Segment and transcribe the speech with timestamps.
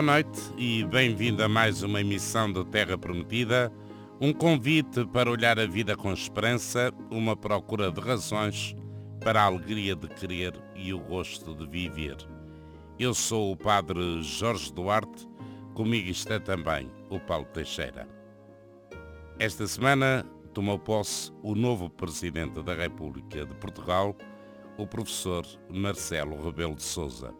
[0.00, 3.70] Boa noite e bem-vindo a mais uma emissão do Terra Prometida,
[4.18, 8.74] um convite para olhar a vida com esperança, uma procura de razões
[9.22, 12.16] para a alegria de querer e o gosto de viver.
[12.98, 15.28] Eu sou o Padre Jorge Duarte,
[15.74, 18.08] comigo está também o Paulo Teixeira.
[19.38, 24.16] Esta semana tomou posse o novo Presidente da República de Portugal,
[24.78, 27.34] o professor Marcelo Rebelo de Sousa.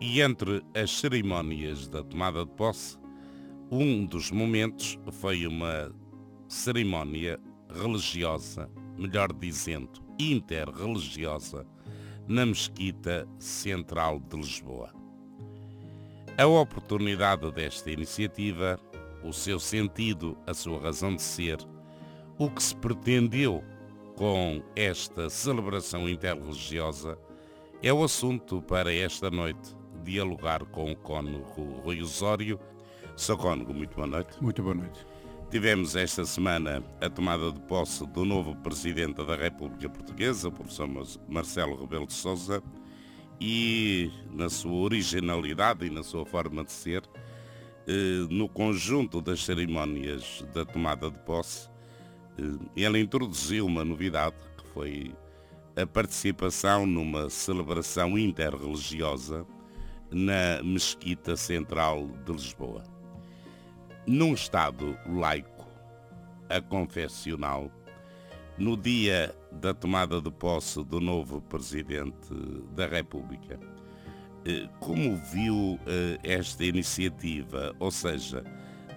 [0.00, 2.96] E entre as cerimónias da tomada de posse,
[3.68, 5.92] um dos momentos foi uma
[6.46, 11.66] cerimónia religiosa, melhor dizendo, interreligiosa,
[12.28, 14.92] na Mesquita Central de Lisboa.
[16.36, 18.78] A oportunidade desta iniciativa,
[19.24, 21.58] o seu sentido, a sua razão de ser,
[22.38, 23.64] o que se pretendeu
[24.14, 27.18] com esta celebração interreligiosa
[27.82, 32.58] é o assunto para esta noite dialogar com o cônego Rui Osório.
[33.16, 34.42] Sou cônego, muito boa noite.
[34.42, 35.06] Muito boa noite.
[35.50, 40.86] Tivemos esta semana a tomada de posse do novo Presidente da República Portuguesa, o professor
[41.26, 42.62] Marcelo Rebelo de Sousa,
[43.40, 47.02] e na sua originalidade e na sua forma de ser,
[47.86, 51.70] eh, no conjunto das cerimónias da tomada de posse,
[52.38, 52.42] eh,
[52.76, 55.14] ele introduziu uma novidade, que foi
[55.74, 59.46] a participação numa celebração interreligiosa
[60.10, 62.82] na Mesquita Central de Lisboa.
[64.06, 65.66] Num Estado laico,
[66.48, 67.70] aconfessional,
[68.56, 72.34] no dia da tomada de posse do novo Presidente
[72.74, 73.58] da República,
[74.44, 78.42] eh, como viu eh, esta iniciativa, ou seja,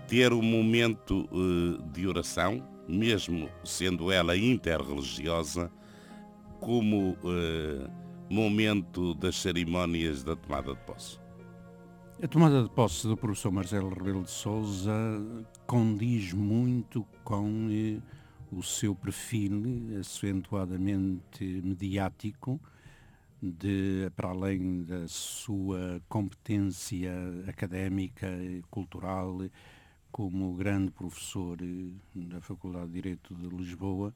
[0.08, 5.72] ter um momento eh, de oração, mesmo sendo ela interreligiosa,
[6.60, 7.18] como
[8.32, 11.20] momento das cerimónias da tomada de posse?
[12.24, 14.94] A tomada de posse do professor Marcelo Rebelo de Sousa
[15.68, 18.00] condiz muito com eh,
[18.50, 22.58] o seu perfil acentuadamente mediático,
[23.42, 27.12] de, para além da sua competência
[27.48, 29.40] académica e cultural
[30.10, 34.16] como grande professor eh, da Faculdade de Direito de Lisboa,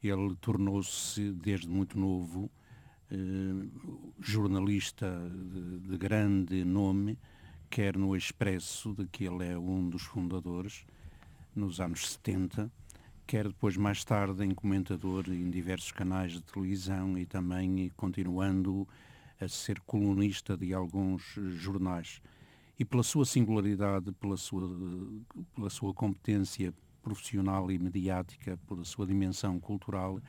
[0.00, 2.48] ele tornou-se desde muito novo
[4.20, 7.18] jornalista de, de, grande nome,
[7.70, 10.84] quer no Expresso, de que ele é um dos fundadores,
[11.54, 12.70] nos anos 70,
[13.26, 18.86] quer depois mais tarde em comentador em diversos canais de televisão e também continuando
[19.40, 21.22] a ser colunista de alguns
[21.56, 22.20] jornais.
[22.78, 24.68] E pela sua singularidade, pela sua,
[25.54, 30.20] pela sua competência profissional e mediática, pela sua dimensão cultural,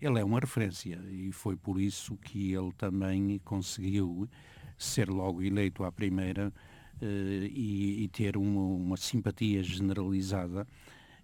[0.00, 4.28] ele é uma referência e foi por isso que ele também conseguiu
[4.76, 6.52] ser logo eleito à primeira
[7.00, 10.66] uh, e, e, ter uma, uma simpatia generalizada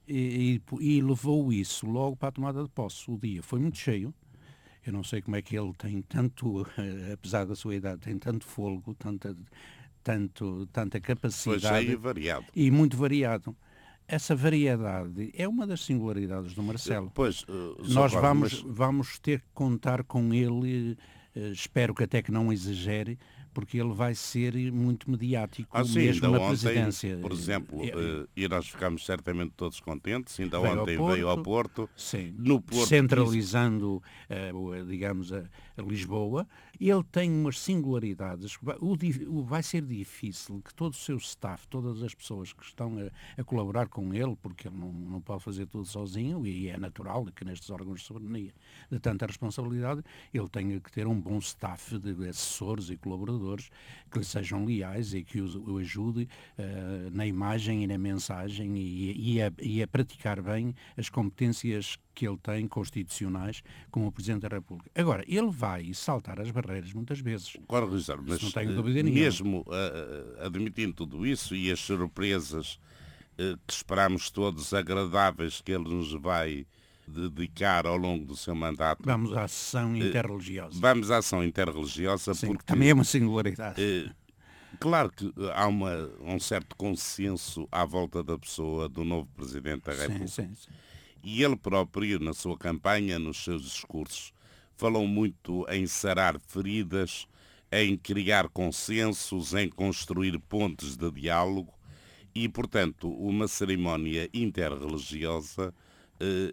[0.08, 3.10] e, e, e, levou isso logo para a tomada de posse.
[3.10, 4.12] O dia foi muito cheio.
[4.84, 6.66] Eu não sei como é que ele tem tanto,
[7.12, 9.36] apesar da sua idade, tem tanto fôlego, tanta,
[10.02, 11.60] tanto, tanta capacidade.
[11.62, 12.46] Foi cheio e variado.
[12.56, 13.56] E muito variado
[14.12, 17.10] essa variedade é uma das singularidades do Marcelo.
[17.14, 18.76] Pois, uh, Nós vamos, mas...
[18.76, 20.98] vamos ter que contar com ele,
[21.34, 23.18] uh, espero que até que não exagere,
[23.52, 27.18] porque ele vai ser muito mediático ah, sim, mesmo na ontem, presidência.
[27.18, 31.42] Por exemplo, uh, e nós ficámos certamente todos contentes, ainda veio ontem ao veio ao
[31.42, 35.44] Porto, sim, no Porto centralizando, uh, digamos, a,
[35.76, 36.46] a, Lisboa.
[36.80, 38.56] Ele tem umas singularidades.
[38.80, 38.96] O,
[39.28, 43.40] o, vai ser difícil que todo o seu staff, todas as pessoas que estão a,
[43.40, 47.26] a colaborar com ele, porque ele não, não pode fazer tudo sozinho, e é natural
[47.34, 48.52] que nestes órgãos de soberania
[48.90, 50.02] de tanta responsabilidade,
[50.32, 53.41] ele tenha que ter um bom staff de assessores e colaboradores
[54.10, 56.28] que lhe sejam leais e que o, o ajude
[56.58, 61.98] uh, na imagem e na mensagem e, e, a, e a praticar bem as competências
[62.14, 64.90] que ele tem constitucionais como Presidente da República.
[64.94, 67.56] Agora, ele vai saltar as barreiras muitas vezes.
[67.66, 72.78] Claro, Rizar, mas não tenho dúvida eh, mesmo uh, admitindo tudo isso e as surpresas
[73.38, 76.66] uh, que esperamos todos agradáveis que ele nos vai
[77.06, 79.02] dedicar ao longo do seu mandato.
[79.04, 80.78] Vamos à sessão eh, interreligiosa.
[80.81, 82.64] Vamos à ação interreligiosa Sim, porque...
[82.64, 83.82] Também é uma singularidade.
[83.82, 84.10] Eh,
[84.78, 89.93] claro que há uma, um certo consenso à volta da pessoa do novo Presidente da
[89.93, 90.28] República.
[90.28, 90.70] Sim, sim.
[91.25, 94.32] E ele próprio, na sua campanha, nos seus discursos,
[94.76, 97.28] falou muito em sarar feridas,
[97.70, 101.72] em criar consensos, em construir pontes de diálogo
[102.34, 105.91] e, portanto, uma cerimónia interreligiosa eh,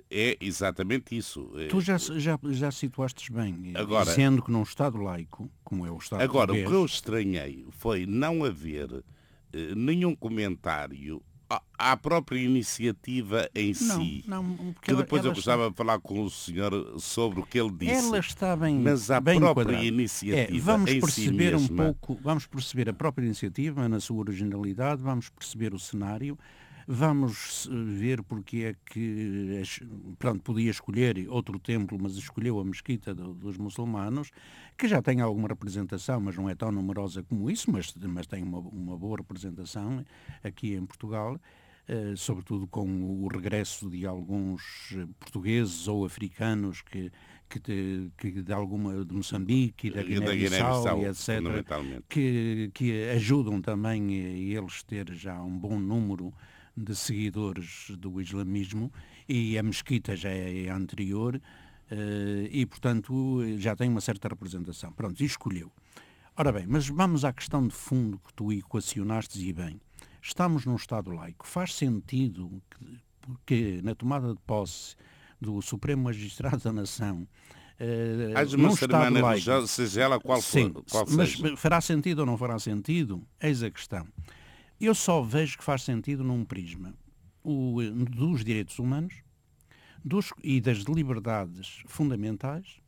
[0.09, 1.51] é exatamente isso.
[1.55, 5.91] Eh, tu já, já, já situaste bem, agora, dizendo que num Estado laico, como é
[5.91, 6.67] o Estado Agora, português...
[6.67, 9.03] o que eu estranhei foi não haver
[9.53, 11.21] eh, nenhum comentário
[11.77, 14.23] à própria iniciativa em não, si.
[14.27, 15.71] Não, que depois eu gostava está...
[15.71, 18.07] de falar com o senhor sobre o que ele disse.
[18.07, 19.85] Ela está bem Mas a bem própria enquadrada.
[19.85, 24.17] iniciativa é, vamos em perceber si um pouco, vamos perceber a própria iniciativa na sua
[24.17, 26.37] originalidade, vamos perceber o cenário,
[26.91, 29.61] vamos ver porque é que
[30.17, 34.31] pronto, podia escolher outro templo, mas escolheu a mesquita do, dos muçulmanos,
[34.75, 38.41] que já tem alguma representação, mas não é tão numerosa como isso, mas, mas tem
[38.41, 40.03] uma, uma boa representação
[40.43, 41.39] aqui em Portugal.
[41.87, 42.87] Uh, sobretudo com
[43.23, 47.11] o regresso de alguns portugueses ou africanos que,
[47.49, 53.59] que, de, que de alguma de Moçambique e da Guiné-Bissau, Guiné etc., que, que ajudam
[53.59, 56.31] também a eles ter já um bom número
[56.79, 58.91] de seguidores do islamismo
[59.27, 64.91] e a mesquita já é anterior uh, e, portanto, já tem uma certa representação.
[64.93, 65.71] Pronto, e escolheu.
[66.37, 69.81] Ora bem, mas vamos à questão de fundo que tu equacionaste e bem.
[70.21, 71.45] Estamos num Estado laico.
[71.45, 73.01] Faz sentido que,
[73.45, 74.95] que na tomada de posse
[75.39, 77.27] do Supremo Magistrado da Nação
[77.79, 81.55] Uh, uma cerimónia seja ela qual Sim, for, qual mas seja.
[81.55, 83.25] fará sentido ou não fará sentido?
[83.39, 84.05] Eis a questão.
[84.79, 86.93] Eu só vejo que faz sentido num prisma.
[87.43, 89.21] O, dos direitos humanos
[90.03, 92.79] dos, e das liberdades fundamentais,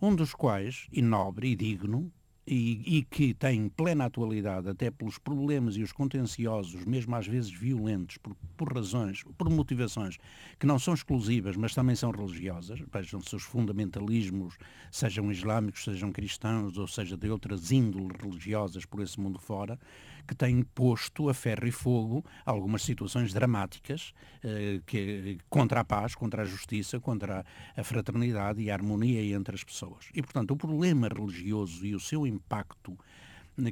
[0.00, 2.12] um dos quais, e nobre e digno,
[2.46, 7.52] e, e, que tem plena atualidade até pelos problemas e os contenciosos, mesmo às vezes
[7.52, 10.18] violentos, por, por razões, por motivações
[10.58, 14.58] que não são exclusivas, mas também são religiosas, vejam-se os fundamentalismos,
[14.90, 19.78] sejam islâmicos, sejam cristãos, ou seja, de outras índoles religiosas por esse mundo fora,
[20.26, 26.14] que têm posto a ferro e fogo algumas situações dramáticas eh, que, contra a paz,
[26.14, 27.44] contra a justiça, contra
[27.76, 30.06] a fraternidade e a harmonia entre as pessoas.
[30.14, 32.96] E, portanto, o problema religioso e o seu impacto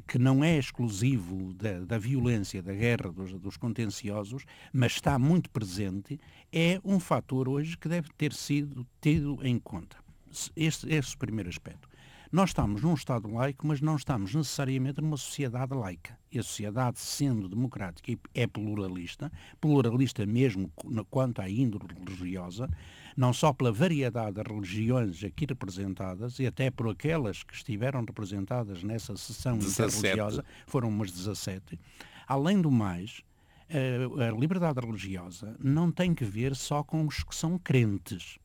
[0.06, 5.48] que não é exclusivo da, da violência, da guerra, dos, dos, contenciosos, mas está muito
[5.50, 6.20] presente,
[6.52, 9.96] é um fator hoje que deve ter sido tido em conta.
[10.54, 11.88] Este, é o primeiro aspecto.
[12.32, 16.16] Nós estamos num Estado laico, mas não estamos necessariamente numa sociedade laica.
[16.30, 20.70] E a sociedade, sendo democrática, é pluralista, pluralista mesmo
[21.10, 22.70] quanto à índole religiosa,
[23.16, 28.84] não só pela variedade de religiões aqui representadas, e até por aquelas que estiveram representadas
[28.84, 31.80] nessa sessão interreligiosa, foram umas 17.
[32.28, 33.22] Além do mais,
[33.68, 38.38] a liberdade religiosa não tem que ver só com os que são crentes.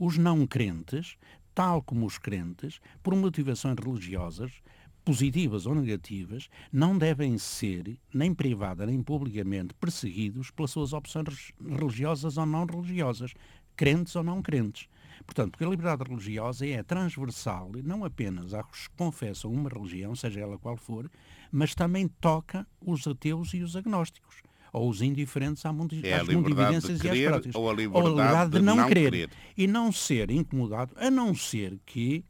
[0.00, 1.16] Os não crentes
[1.54, 4.52] tal como os crentes, por motivações religiosas,
[5.04, 12.36] positivas ou negativas, não devem ser, nem privada nem publicamente, perseguidos pelas suas opções religiosas
[12.36, 13.32] ou não religiosas,
[13.76, 14.88] crentes ou não crentes.
[15.24, 20.40] Portanto, porque a liberdade religiosa é transversal, não apenas aos que confessam uma religião, seja
[20.40, 21.10] ela qual for,
[21.50, 26.28] mas também toca os ateus e os agnósticos ou os indiferentes à mundi é às
[26.28, 27.54] e às práticas.
[27.54, 29.10] Ou a liberdade, ou a liberdade de, de, não, não querer.
[29.10, 29.30] querer.
[29.56, 32.24] E não ser incomodado, a não ser que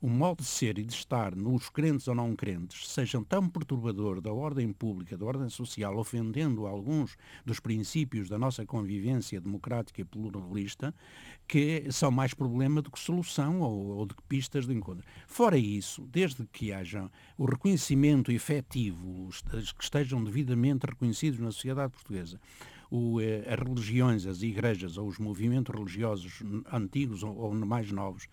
[0.00, 4.20] o modo de ser e de estar nos crentes ou não crentes sejam tão perturbador
[4.20, 10.04] da ordem pública, da ordem social, ofendendo alguns dos princípios da nossa convivência democrática e
[10.04, 10.94] pluralista,
[11.48, 15.04] que são mais problema do que solução ou, ou de que pistas de encontro.
[15.26, 22.40] Fora isso, desde que haja o reconhecimento efetivo, que estejam devidamente reconhecidos na sociedade portuguesa,
[22.90, 28.28] o, eh, as religiões, as igrejas ou os movimentos religiosos antigos ou, ou mais novos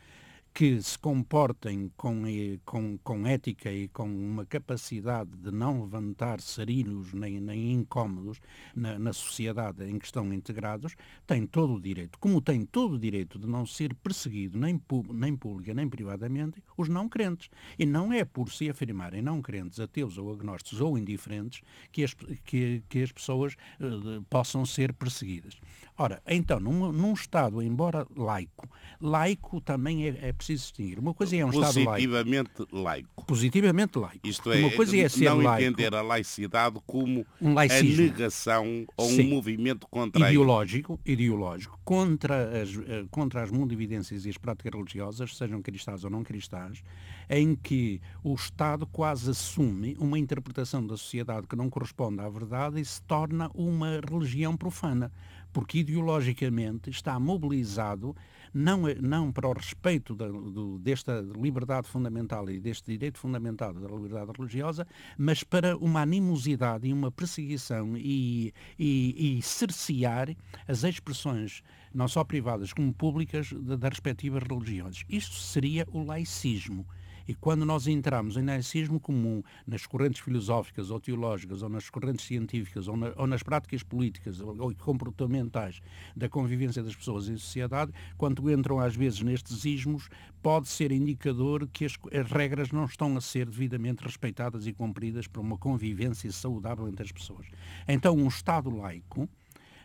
[0.56, 2.24] que se comportem com,
[2.64, 8.40] com, com ética e com uma capacidade de não levantar sarilhos nem, nem incómodos
[8.74, 10.96] na, na sociedade em que estão integrados,
[11.28, 14.82] têm todo o direito, como têm todo o direito de não ser perseguido nem,
[15.14, 17.50] nem pública nem privadamente os não crentes.
[17.78, 22.14] E não é por se afirmarem não crentes, ateus ou agnósticos ou indiferentes que as,
[22.46, 25.60] que, que as pessoas uh, possam ser perseguidas.
[25.98, 28.68] Ora, então, num, num Estado, embora laico,
[29.00, 31.00] laico também é, é preciso distinguir.
[31.00, 31.86] Uma coisa é um Estado laico.
[31.86, 33.26] Positivamente laico.
[33.26, 34.28] Positivamente laico.
[34.28, 38.86] Isto é, uma coisa é ser não laico, entender a laicidade como um a negação
[38.98, 39.28] ou Sim.
[39.28, 45.38] um movimento contra ideológico, ideológico contra as, eh, contra as mundividências e as práticas religiosas,
[45.38, 46.84] sejam cristãs ou não cristãs,
[47.30, 52.82] em que o Estado quase assume uma interpretação da sociedade que não corresponde à verdade
[52.82, 55.12] e se torna uma religião profana
[55.56, 58.14] porque ideologicamente está mobilizado
[58.54, 63.88] não, não para o respeito da, do, desta liberdade fundamental e deste direito fundamental da
[63.88, 64.86] liberdade religiosa,
[65.18, 70.36] mas para uma animosidade e uma perseguição e, e, e cercear
[70.68, 75.06] as expressões, não só privadas como públicas, das respectivas religiões.
[75.08, 76.86] Isto seria o laicismo.
[77.28, 82.26] E quando nós entramos em laicismo comum nas correntes filosóficas ou teológicas ou nas correntes
[82.26, 85.82] científicas ou, na, ou nas práticas políticas ou, comportamentais
[86.16, 90.10] da convivência das pessoas em sociedade, quando entram às vezes nestes ismos,
[90.42, 95.28] pode ser indicador que as, as regras não estão a ser devidamente respeitadas e cumpridas
[95.28, 97.48] para uma convivência saudável entre as pessoas.
[97.88, 99.28] Então, um Estado laico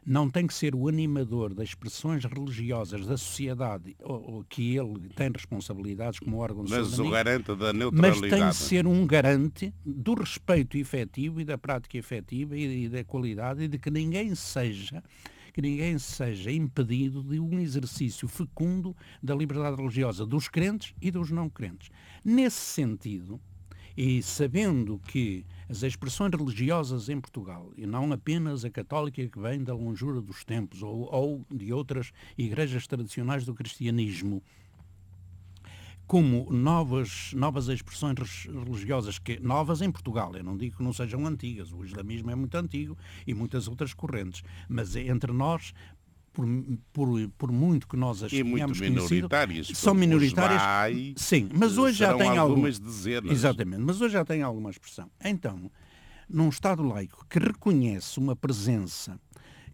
[0.04, 5.08] não tem que ser o animador das expressões religiosas da sociedade ou, ou que ele
[5.14, 8.20] tem responsabilidades como órgão de Mas o garante da neutralidade.
[8.20, 12.88] Mas tem que ser um garante do respeito efetivo e da prática efetiva e, e
[12.88, 15.02] da qualidade e de que ninguém seja
[15.52, 21.32] que ninguém seja impedido de um exercício fecundo da liberdade religiosa dos crentes e dos
[21.32, 21.90] não crentes.
[22.24, 23.40] Nesse sentido,
[23.96, 29.62] e sabendo que as expressões religiosas em Portugal, e não apenas a católica que vem
[29.62, 34.42] da longura dos tempos ou, ou de outras igrejas tradicionais do cristianismo,
[36.08, 41.24] como novas, novas expressões religiosas, que, novas em Portugal, eu não digo que não sejam
[41.24, 45.72] antigas, o islamismo é muito antigo e muitas outras correntes, mas entre nós
[46.32, 46.46] por,
[46.92, 50.62] por, por muito que nós as e tenhamos minoritárias, são minoritárias.
[50.62, 53.32] Vai, sim, mas hoje já tem algumas algum, dezenas.
[53.32, 55.10] Exatamente, mas hoje já tem alguma expressão.
[55.24, 55.70] Então,
[56.28, 59.18] num Estado laico que reconhece uma presença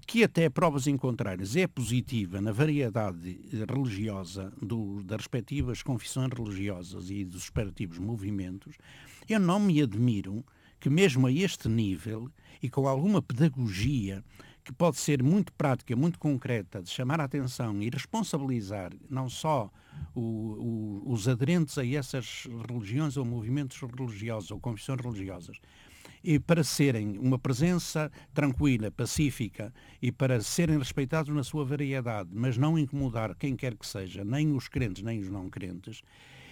[0.06, 7.10] que até provas em contrárias é positiva na variedade religiosa do, das respectivas confissões religiosas
[7.10, 8.76] e dos respectivos movimentos,
[9.28, 10.44] eu não me admiro
[10.78, 12.30] que mesmo a este nível
[12.62, 14.24] e com alguma pedagogia
[14.66, 19.70] que pode ser muito prática, muito concreta, de chamar a atenção e responsabilizar não só
[20.12, 20.20] o,
[21.06, 25.56] o, os aderentes a essas religiões ou movimentos religiosos ou confissões religiosas,
[26.24, 32.58] e para serem uma presença tranquila, pacífica e para serem respeitados na sua variedade, mas
[32.58, 36.02] não incomodar quem quer que seja, nem os crentes nem os não crentes,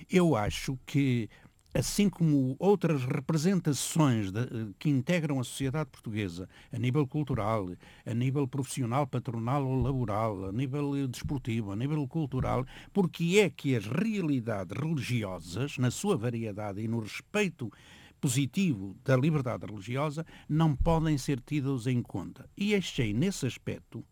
[0.09, 1.29] eu acho que
[1.75, 4.41] assim como outras representações de,
[4.79, 7.69] que integram a sociedade portuguesa, a nível cultural,
[8.07, 13.75] a nível profissional, patronal ou laboral, a nível desportivo, a nível cultural, porque é que
[13.75, 17.71] as realidades religiosas, na sua variedade e no respeito
[18.21, 22.49] positivo da liberdade religiosa, não podem ser tidas em conta.
[22.57, 24.05] E achei nesse aspecto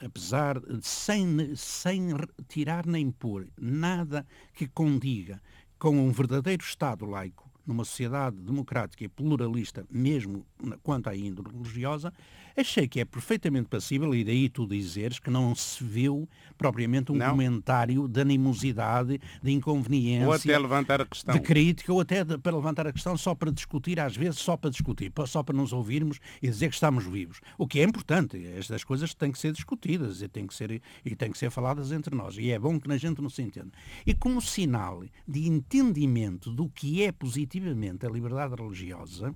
[0.00, 2.10] apesar de sem, sem
[2.48, 5.42] tirar nem pôr nada que condiga
[5.80, 10.44] com um verdadeiro Estado laico, numa sociedade democrática e pluralista, mesmo
[10.82, 12.12] quanto à índole religiosa,
[12.56, 17.14] achei que é perfeitamente passível, e daí tu dizeres que não se viu propriamente um
[17.16, 17.30] não.
[17.30, 20.26] comentário de animosidade, de inconveniência.
[20.26, 21.34] Ou até levantar a questão.
[21.34, 24.56] De crítica, ou até de, para levantar a questão só para discutir, às vezes só
[24.56, 27.40] para discutir, só para nos ouvirmos e dizer que estamos vivos.
[27.56, 31.16] O que é importante, estas coisas têm que ser discutidas e têm que ser, e
[31.16, 32.36] têm que ser faladas entre nós.
[32.36, 33.70] E é bom que a gente não se entenda.
[34.06, 39.34] E como sinal de entendimento do que é positivamente a liberdade religiosa,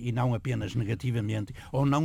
[0.00, 2.04] e não apenas negativamente, ou não,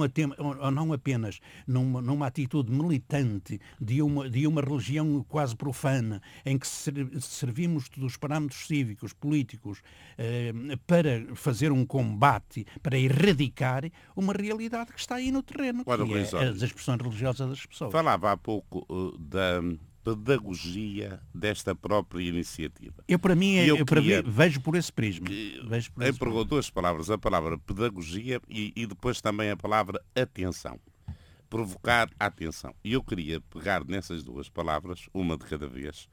[0.59, 6.57] ou não apenas numa, numa atitude militante de uma, de uma religião quase profana, em
[6.57, 9.81] que servimos dos parâmetros cívicos, políticos,
[10.17, 10.53] eh,
[10.87, 13.83] para fazer um combate, para erradicar
[14.15, 15.91] uma realidade que está aí no terreno, que
[16.35, 17.91] é as expressões religiosas das pessoas.
[17.91, 19.61] Falava há pouco uh, da
[20.05, 23.03] pedagogia desta própria iniciativa.
[23.07, 25.27] Eu, para mim, é, eu, eu para mim, vejo por esse prisma.
[25.27, 26.45] Vejo por esse prisma.
[26.45, 30.79] duas palavras, a palavra pedagogia e, e depois também a palavra atenção.
[31.49, 32.75] Provocar atenção.
[32.83, 36.07] E eu queria pegar nessas duas palavras, uma de cada vez,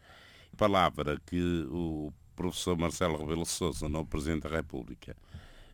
[0.56, 5.14] palavra que o professor Marcelo Rebelo Sousa, no Presidente da República,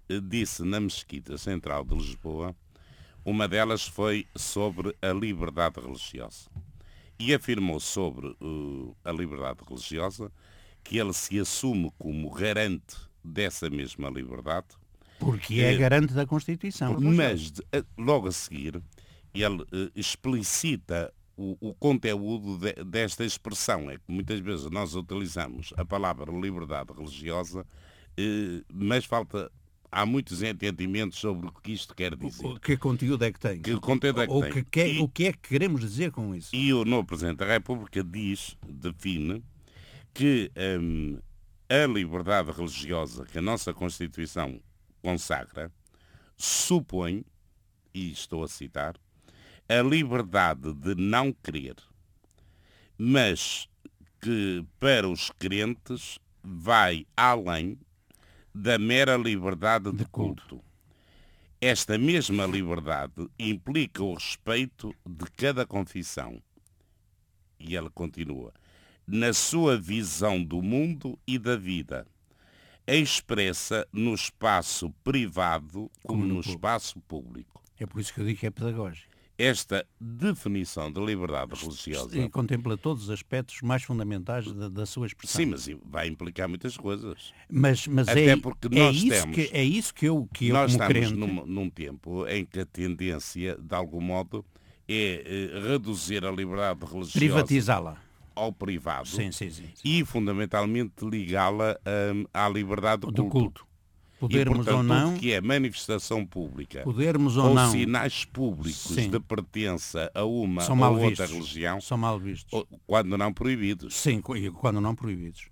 [0.09, 2.55] eh, disse na Mesquita Central de Lisboa,
[3.25, 6.51] uma delas foi sobre a liberdade religiosa
[7.19, 10.31] e afirmou sobre uh, a liberdade religiosa
[10.85, 14.69] que ele se assume como garante dessa mesma liberdade.
[15.19, 16.99] Porque é uh, garante da Constituição.
[17.01, 18.81] Mas, uh, logo a seguir,
[19.35, 23.91] ele explicita o, o conteúdo de, desta expressão.
[23.91, 27.67] É que muitas vezes nós utilizamos a palavra liberdade religiosa,
[28.73, 29.51] mas falta
[29.91, 32.47] há muitos entendimentos sobre o que isto quer dizer.
[32.47, 33.61] O, que conteúdo é que tem?
[33.61, 34.53] Que conteúdo é que Ou tem?
[34.53, 36.55] Que quer, e, o que é que queremos dizer com isso?
[36.55, 39.43] E o novo Presidente da República diz, define,
[40.13, 41.19] que hum,
[41.69, 44.61] a liberdade religiosa que a nossa Constituição
[45.03, 45.71] consagra
[46.37, 47.25] supõe,
[47.93, 48.95] e estou a citar,
[49.69, 51.75] a liberdade de não crer,
[52.97, 53.69] mas
[54.21, 57.79] que para os crentes vai além
[58.61, 60.61] da mera liberdade de culto.
[61.61, 66.43] Esta mesma liberdade implica o respeito de cada confissão.
[67.59, 68.53] E ela continua.
[69.07, 72.07] na sua visão do mundo e da vida,
[72.87, 77.63] expressa no espaço privado como, como no, no espaço público.
[77.79, 79.08] É por isso que eu digo que é pedagógico.
[79.39, 82.19] Esta definição de liberdade religiosa...
[82.19, 85.41] E contempla todos os aspectos mais fundamentais da, da sua expressão.
[85.41, 87.33] Sim, mas vai implicar muitas coisas.
[87.49, 90.29] Mas, mas Até é, porque é nós é isso temos, que É isso que eu,
[90.35, 91.35] que nós eu como estamos crente...
[91.35, 94.45] num, num tempo em que a tendência, de algum modo,
[94.89, 97.19] é eh, reduzir a liberdade religiosa...
[97.19, 101.77] Privatizá-la ao privado sim, sim, sim, e fundamentalmente ligá-la
[102.15, 103.67] um, à liberdade do, do culto.
[104.19, 107.71] Podermos e, portanto, ou não que é manifestação pública podermos ou, ou não.
[107.71, 111.31] sinais públicos de pertença a uma ou outra vistos.
[111.31, 112.65] religião são mal vistos.
[112.87, 113.95] quando não proibidos.
[113.95, 115.49] Sim quando não proibidos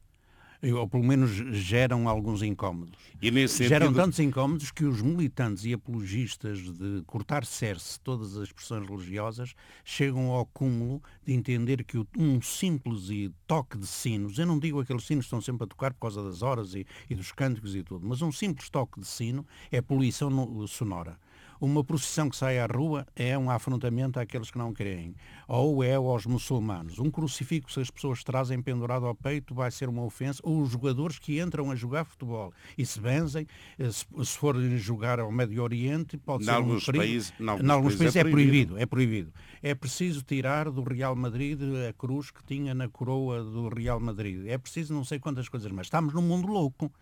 [0.63, 2.99] ou pelo menos geram alguns incómodos.
[3.21, 3.69] E nesse sentido...
[3.69, 9.55] Geram tantos incómodos que os militantes e apologistas de cortar cerce todas as expressões religiosas
[9.85, 13.09] chegam ao cúmulo de entender que um simples
[13.47, 16.23] toque de sinos, eu não digo aqueles sinos que estão sempre a tocar por causa
[16.23, 19.81] das horas e, e dos cânticos e tudo, mas um simples toque de sino é
[19.81, 21.19] poluição sonora.
[21.61, 25.15] Uma procissão que sai à rua é um afrontamento àqueles que não creem.
[25.49, 26.99] Ou é aos muçulmanos.
[26.99, 30.41] Um crucifixo que as pessoas trazem pendurado ao peito vai ser uma ofensa.
[30.43, 33.47] Ou os jogadores que entram a jogar futebol e se benzem,
[33.79, 36.99] eh, se, forem jogar ao Médio Oriente, pode ser um perigo.
[36.99, 38.79] Países, em alguns, alguns países, é, é proibido.
[38.79, 39.33] É proibido.
[39.63, 44.47] É preciso tirar do Real Madrid a cruz que tinha na coroa do Real Madrid.
[44.47, 46.93] É preciso não sei quantas coisas, mas estamos num mundo louco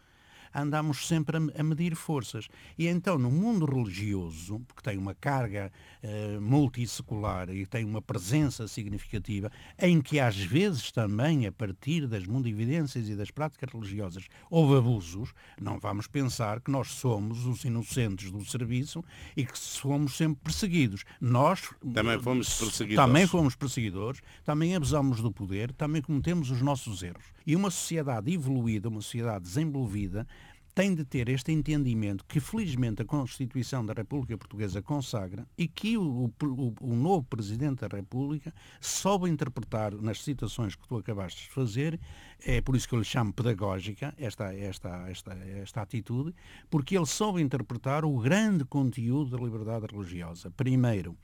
[0.54, 2.48] andamos sempre a, medir forças.
[2.78, 8.68] E então, no mundo religioso, porque tem uma carga uh, multissecular e tem uma presença
[8.68, 14.76] significativa, em que às vezes também, a partir das mundividências e das práticas religiosas, houve
[14.78, 19.04] abusos, não vamos pensar que nós somos os inocentes do serviço
[19.36, 21.04] e que somos sempre perseguidos.
[21.20, 23.06] Nós também fomos perseguidores.
[23.06, 27.24] Também fomos perseguidores, também abusamos do poder, também cometemos os nossos erros.
[27.46, 30.26] E uma sociedade evoluída, uma sociedade desenvolvida,
[30.74, 35.96] tem de ter este entendimento que, felizmente, a Constituição da República Portuguesa consagra e que
[35.96, 41.50] o, o, o, novo Presidente da República soube interpretar nas situações que tu acabaste de
[41.50, 42.00] fazer,
[42.44, 46.34] é por isso que eu lhe chamo pedagógica, esta, esta, esta, esta atitude,
[46.68, 50.50] porque ele soube interpretar o grande conteúdo da liberdade religiosa.
[50.50, 51.16] Primeiro,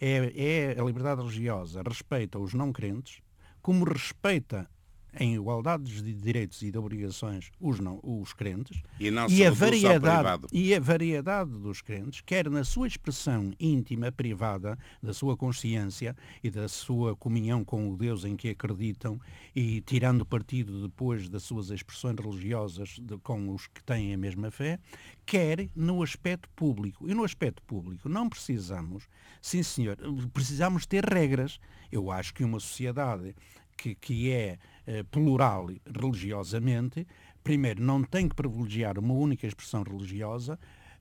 [0.00, 3.20] é, é a liberdade religiosa respeita os não crentes,
[3.62, 4.68] como respeita
[5.18, 10.46] em igualdade de direitos e de obrigações os, não, os crentes e, e a variedade
[10.52, 16.50] e a variedade dos crentes, quer na sua expressão íntima, privada, da sua consciência e
[16.50, 19.20] da sua comunhão com o Deus em que acreditam
[19.54, 24.50] e tirando partido depois das suas expressões religiosas de, com os que têm a mesma
[24.50, 24.78] fé,
[25.24, 27.08] quer no aspecto público.
[27.08, 29.04] E no aspecto público não precisamos,
[29.40, 29.96] sim senhor,
[30.32, 31.58] precisamos ter regras.
[31.90, 33.34] Eu acho que uma sociedade
[33.76, 37.06] que, que é eh, plural religiosamente,
[37.42, 40.58] primeiro, não tem que privilegiar uma única expressão religiosa,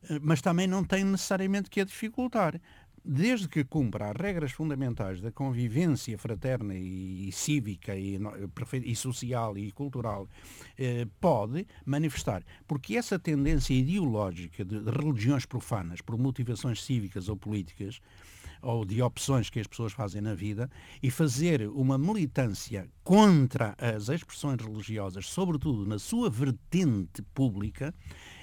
[0.09, 2.59] eh, mas também não tem necessariamente que a dificultar.
[3.07, 8.19] Desde que cumpra as regras fundamentais da convivência fraterna e, e cívica e,
[8.83, 10.27] e, social e cultural,
[10.75, 12.43] eh, pode manifestar.
[12.67, 18.01] Porque essa tendência ideológica de, de religiões profanas por motivações cívicas ou políticas
[18.65, 20.69] ou de opções que as pessoas fazem na vida
[21.01, 27.93] e fazer uma militância contra as expressões religiosas, sobretudo na sua vertente pública,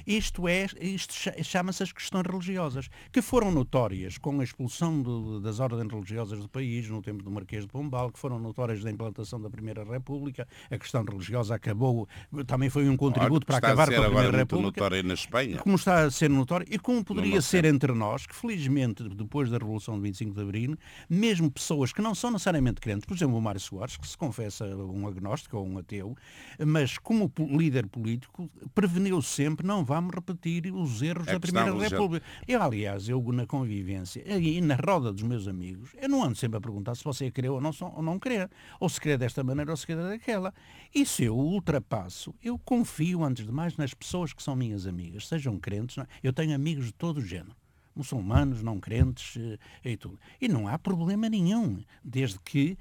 [0.07, 5.61] isto é, isto chama-se as questões religiosas, que foram notórias com a expulsão do, das
[5.61, 9.41] ordens religiosas do país no tempo do Marquês de Pombal, que foram notórias da implantação
[9.41, 10.47] da Primeira República.
[10.71, 12.09] A questão religiosa acabou,
[12.47, 14.81] também foi um contributo para acabar com a Primeira República.
[14.81, 15.59] notória na Espanha.
[15.59, 19.59] Como está a ser notório e como poderia ser entre nós, que felizmente depois da
[19.59, 20.77] Revolução de 25 de Abril,
[21.09, 24.65] mesmo pessoas que não são necessariamente crentes, por exemplo o Mário Soares, que se confessa
[24.67, 26.17] um agnóstico ou um ateu,
[26.65, 32.25] mas como líder político preveniu sempre não vamos repetir os erros é da Primeira República.
[32.49, 36.57] Eu, aliás, eu na convivência e na roda dos meus amigos, eu não ando sempre
[36.57, 38.49] a perguntar se você crê ou não, ou não crê,
[38.81, 40.55] ou se crê desta maneira ou se crê daquela.
[40.95, 45.29] E se eu ultrapasso, eu confio, antes de mais, nas pessoas que são minhas amigas,
[45.29, 46.05] sejam crentes, não?
[46.05, 46.07] É?
[46.23, 47.55] eu tenho amigos de todo o género
[47.95, 50.19] muçulmanos, não crentes eh, e tudo.
[50.41, 52.79] E não há problema nenhum, desde que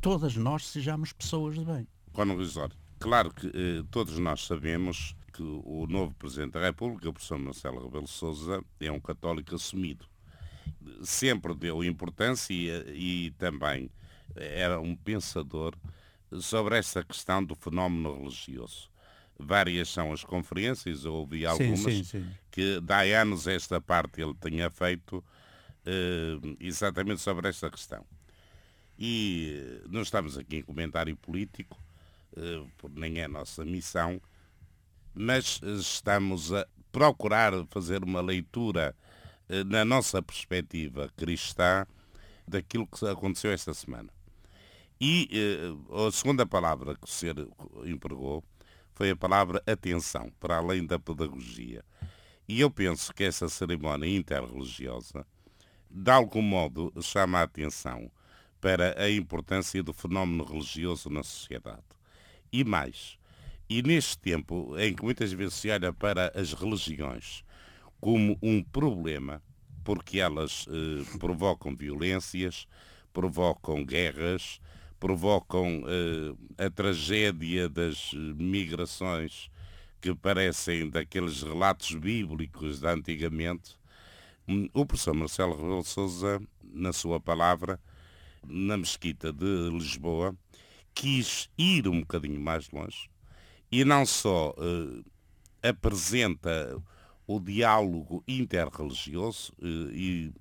[0.00, 1.86] todas nós sejamos pessoas de bem.
[2.14, 2.38] Coronel
[2.98, 7.84] claro que eh, todos nós sabemos que o novo Presidente da República, o professor Marcelo
[7.84, 10.06] Rebelo Sousa, é um católico assumido.
[11.02, 13.90] Sempre deu importância e, e também
[14.36, 15.74] era um pensador
[16.40, 18.88] sobre essa questão do fenómeno religioso.
[19.36, 22.26] Várias são as conferências, eu ouvi algumas, sim, sim, sim.
[22.52, 28.06] que há anos esta parte ele tinha feito uh, exatamente sobre esta questão.
[28.96, 31.76] E não estamos aqui em comentário político,
[32.94, 34.20] nem é nossa missão,
[35.14, 38.94] mas estamos a procurar fazer uma leitura
[39.66, 41.86] na nossa perspectiva cristã
[42.46, 44.08] daquilo que aconteceu esta semana.
[45.00, 45.28] E
[45.90, 47.48] a segunda palavra que o senhor
[47.84, 48.42] empregou
[48.94, 51.84] foi a palavra atenção, para além da pedagogia.
[52.46, 55.26] E eu penso que essa cerimónia interreligiosa,
[55.90, 58.10] de algum modo, chama a atenção
[58.60, 61.82] para a importância do fenómeno religioso na sociedade.
[62.52, 63.18] E mais,
[63.68, 67.44] e neste tempo em que muitas vezes se olha para as religiões
[68.00, 69.42] como um problema,
[69.82, 72.66] porque elas eh, provocam violências,
[73.12, 74.60] provocam guerras,
[75.00, 79.50] provocam eh, a tragédia das migrações
[80.02, 83.76] que parecem daqueles relatos bíblicos de antigamente,
[84.46, 87.80] hum, o professor Marcelo Rebelo Souza, na sua palavra,
[88.46, 90.36] na mesquita de Lisboa,
[90.94, 93.13] quis ir um bocadinho mais longe
[93.74, 96.80] e não só eh, apresenta
[97.26, 100.32] o diálogo interreligioso eh, e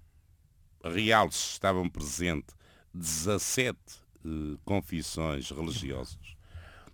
[0.84, 2.56] realce estavam presentes
[2.94, 3.76] 17
[4.24, 4.30] eh,
[4.64, 6.38] confissões religiosas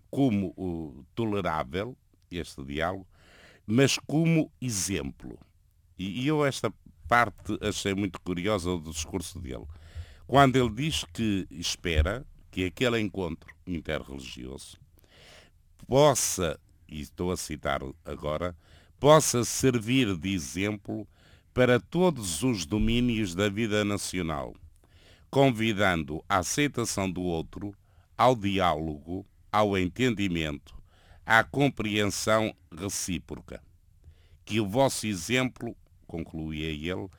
[0.10, 1.98] como o tolerável
[2.32, 3.06] este diálogo,
[3.68, 5.38] mas como exemplo.
[5.98, 6.74] E, e eu esta
[7.06, 9.66] parte achei muito curiosa do discurso dele.
[10.26, 14.80] Quando ele diz que espera que aquele encontro interreligioso
[15.88, 18.56] possa, e estou a citar agora,
[19.00, 21.08] possa servir de exemplo
[21.54, 24.56] para todos os domínios da vida nacional,
[25.30, 27.74] convidando à aceitação do outro,
[28.18, 30.76] ao diálogo, ao entendimento,
[31.26, 33.62] à compreensão recíproca.
[34.46, 35.76] Que o vosso exemplo,
[36.08, 37.10] concluía ele,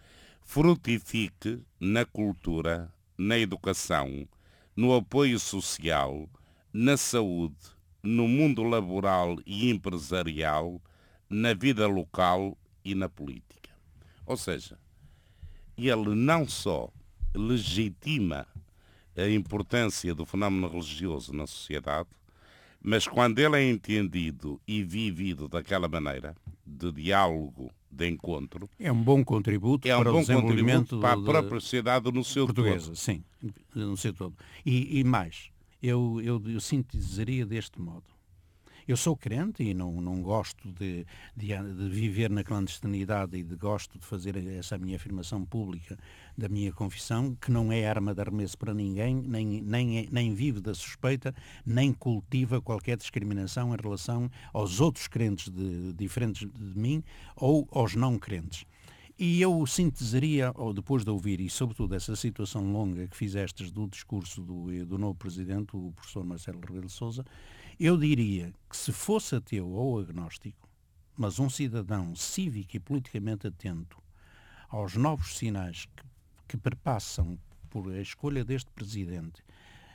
[0.42, 4.26] frutifique na cultura, na educação,
[4.74, 6.28] no apoio social,
[6.72, 7.56] na saúde,
[8.02, 10.80] no mundo laboral e empresarial,
[11.28, 13.70] na vida local e na política.
[14.26, 14.78] Ou seja,
[15.76, 16.90] ele não só
[17.34, 18.46] legitima
[19.16, 22.08] a importância do fenómeno religioso na sociedade,
[22.82, 26.34] mas quando ele é entendido e vivido daquela maneira,
[26.64, 28.70] de diálogo, de encontro...
[28.78, 32.24] É um bom contributo é um para bom o desenvolvimento para a própria sociedade no
[32.24, 32.96] seu portuguesa, todo.
[32.96, 33.22] sim,
[33.74, 34.34] no seu todo.
[34.64, 35.50] E, e mais,
[35.82, 38.04] eu, eu, eu sintetizaria deste modo.
[38.88, 43.54] Eu sou crente e não, não gosto de, de, de, viver na clandestinidade e de
[43.54, 45.96] gosto de fazer essa minha afirmação pública
[46.36, 50.60] da minha confissão, que não é arma de arremesso para ninguém, nem, nem, nem vive
[50.60, 51.32] da suspeita,
[51.64, 57.04] nem cultiva qualquer discriminação em relação aos outros crentes de, diferentes de mim
[57.36, 58.64] ou aos não crentes.
[59.22, 63.86] E eu sintetizaria, ou depois de ouvir, e sobretudo essa situação longa que fizestes do
[63.86, 67.22] discurso do, do novo presidente, o professor Marcelo Rebelo de Sousa,
[67.78, 70.66] eu diria que se fosse ateu ou agnóstico,
[71.18, 74.02] mas um cidadão cívico e politicamente atento
[74.70, 76.02] aos novos sinais que,
[76.48, 79.42] que perpassam por a escolha deste presidente,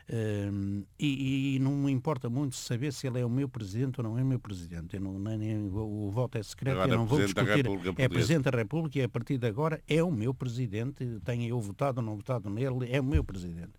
[0.08, 4.18] e, e, não me importa muito saber se ele é o meu presidente ou não
[4.20, 4.96] é o meu presidente.
[4.96, 7.66] Eu não, nem, nem, o voto é secreto, Agora, eu não vou discutir.
[7.98, 11.60] É Presidente da República e a partir de agora é o meu presidente, tenha eu
[11.60, 13.74] votado ou não votado nele, é o meu presidente.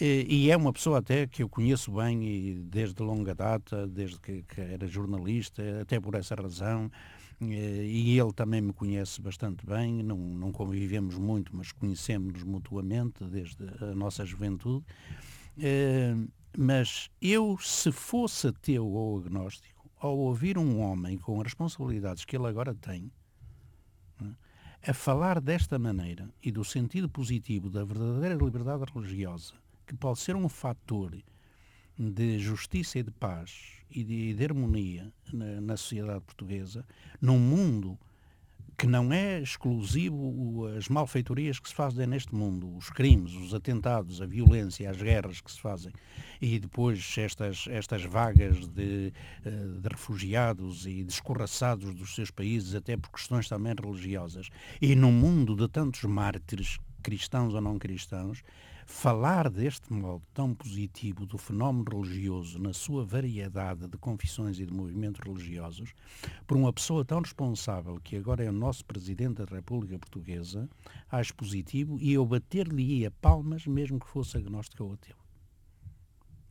[0.00, 4.42] E é uma pessoa até que eu conheço bem e desde longa data, desde que,
[4.42, 6.90] que era jornalista, até por essa razão.
[7.40, 13.64] E ele também me conhece bastante bem, não, não convivemos muito, mas conhecemos-nos mutuamente desde
[13.80, 14.84] a nossa juventude.
[16.56, 22.36] Mas eu, se fosse ateu ou agnóstico, ao ouvir um homem com as responsabilidades que
[22.36, 23.10] ele agora tem,
[24.20, 29.54] é, a falar desta maneira e do sentido positivo da verdadeira liberdade religiosa,
[29.86, 31.16] que pode ser um fator
[31.98, 36.86] de justiça e de paz e de, de harmonia na, na, sociedade portuguesa,
[37.20, 37.98] num mundo
[38.76, 44.20] que não é exclusivo as malfeitorias que se fazem neste mundo, os crimes, os atentados,
[44.20, 45.92] a violência, as guerras que se fazem,
[46.40, 49.12] e depois estas, estas vagas de,
[49.44, 54.48] eh, de refugiados e descorraçados dos seus países, até por questões também religiosas,
[54.80, 58.42] e num mundo de tantos mártires, cristãos ou não cristãos,
[58.86, 64.72] falar deste modo tão positivo do fenómeno religioso na sua variedade de confissões e de
[64.72, 65.94] movimentos religiosos,
[66.46, 70.68] por uma pessoa tão responsável que agora é o nosso Presidente da República Portuguesa,
[71.10, 75.16] acho positivo e eu bater-lhe-ia palmas mesmo que fosse agnóstico ou ateu.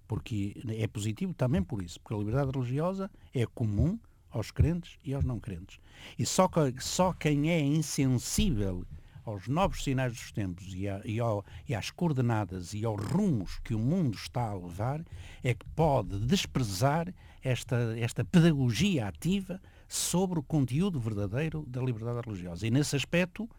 [0.08, 3.98] Porque é positivo também por isso, porque a liberdade religiosa é comum
[4.30, 5.80] aos crentes e aos não crentes.
[6.17, 8.86] E só, só quem é insensível
[9.26, 13.60] aos novos sinais dos tempos e, a, e, ao, e, às coordenadas e aos rumos
[13.64, 15.04] que o mundo está a levar,
[15.44, 22.66] é que pode desprezar esta, esta pedagogia ativa sobre o conteúdo verdadeiro da liberdade religiosa.
[22.66, 23.50] E nesse aspecto,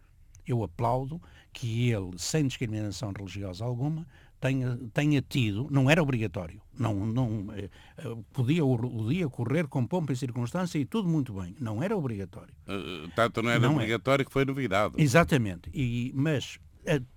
[0.46, 1.20] eu aplaudo
[1.52, 4.06] que ele, sem discriminação religiosa alguma,
[4.44, 9.66] tenha, tenha tido, não era obrigatório, não, não, eh, eh, podia o, o, dia correr
[9.66, 12.54] com pompa e circunstância e tudo muito bem, não era obrigatório.
[12.68, 14.24] Uh, tanto não era não obrigatório é.
[14.26, 14.96] que foi novidade.
[14.98, 16.58] Exatamente, e, mas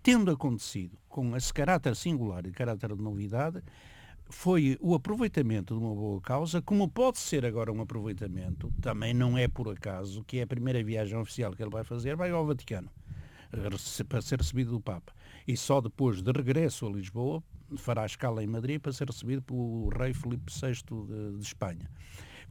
[0.02, 3.62] tendo acontecido com esse caráter singular e caráter de novidade,
[4.30, 9.38] foi o aproveitamento de uma boa causa, como pode ser agora um aproveitamento, também não
[9.38, 12.46] é por acaso, que é a primeira viagem oficial que ele vai fazer, vai ao
[12.46, 12.90] Vaticano
[14.08, 15.14] para ser recebido do Papa.
[15.48, 17.44] E só depois de regresso a Lisboa
[17.78, 21.90] fará a escala em Madrid para ser recebido pelo rei Filipe VI de, de Espanha.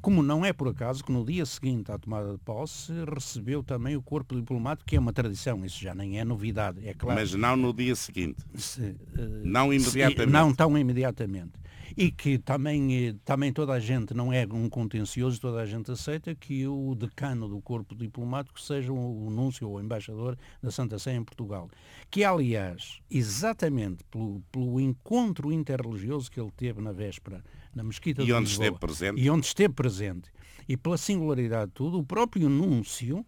[0.01, 3.97] Como não é por acaso que no dia seguinte à tomada de posse recebeu também
[3.97, 7.19] o corpo diplomático, que é uma tradição, isso já nem é novidade, é claro.
[7.19, 8.37] Mas não no dia seguinte.
[8.55, 8.97] Se, uh,
[9.43, 10.21] não imediatamente.
[10.21, 11.53] Se, não tão imediatamente
[11.96, 15.90] e que também, eh, também toda a gente, não é um contencioso, toda a gente
[15.90, 20.99] aceita que o decano do corpo diplomático seja o núncio ou o embaixador da Santa
[20.99, 21.68] Sé em Portugal.
[22.11, 27.44] Que, aliás, exatamente pelo, pelo encontro interreligioso que ele teve na véspera
[27.75, 29.20] na Mesquita e de onde Lisboa, esteve presente.
[29.20, 30.31] E onde esteve presente.
[30.66, 33.25] E pela singularidade de tudo, o próprio núncio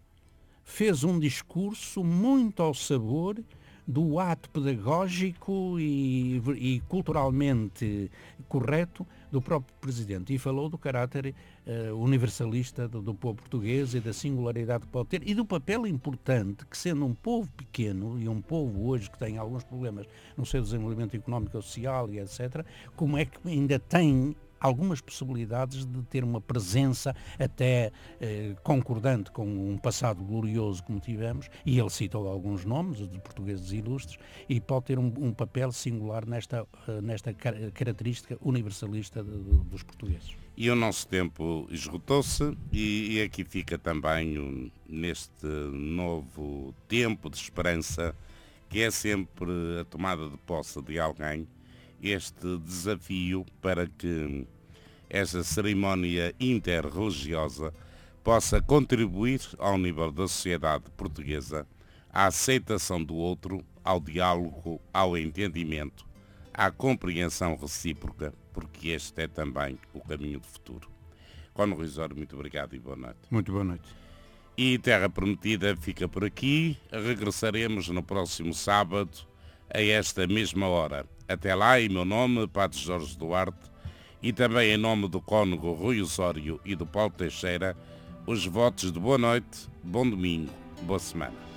[0.63, 3.43] fez um discurso muito ao sabor
[3.89, 8.11] do ato pedagógico e, e, culturalmente
[8.47, 10.31] correto do próprio Presidente.
[10.31, 11.33] E falou do caráter
[11.65, 15.87] uh, universalista do, do, povo português e da singularidade que pode ter e do papel
[15.87, 20.05] importante que, sendo um povo pequeno e um povo hoje que tem alguns problemas
[20.37, 22.63] no seu desenvolvimento económico, social e etc.,
[22.95, 29.45] como é que ainda tem algumas possibilidades de ter uma presença até eh, concordante com
[29.45, 34.17] um passado glorioso como tivemos, e ele citou alguns nomes de portugueses ilustres,
[34.47, 39.57] e pode ter um, um papel singular nesta, uh, nesta car característica universalista de, de,
[39.65, 40.35] dos portugueses.
[40.55, 47.37] E o nosso tempo esgotou-se e, e, aqui fica também um, neste novo tempo de
[47.37, 48.13] esperança,
[48.67, 51.47] que é sempre a tomada de posse de alguém,
[52.01, 54.47] este desafio para que
[55.09, 57.73] esta cerimónia interreligiosa
[58.23, 61.65] possa contribuir ao nível da sociedade portuguesa
[62.11, 66.05] à aceitação do outro, ao diálogo, ao entendimento,
[66.53, 70.89] à compreensão recíproca, porque este é também o caminho do futuro.
[71.53, 73.19] Cono Risório, muito obrigado e boa noite.
[73.29, 73.87] Muito boa noite.
[74.57, 76.77] E Terra Prometida fica por aqui.
[76.91, 79.17] Regressaremos no próximo sábado,
[79.73, 81.05] a esta mesma hora.
[81.29, 83.69] Até lá, em meu nome, Padre Jorge Duarte,
[84.19, 87.77] e também em nome do cônego Rui Osório e do Paulo Teixeira,
[88.25, 91.48] os votos de boa noite, bom domingo, boa semana.